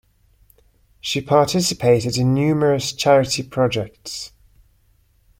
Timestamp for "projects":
3.43-4.31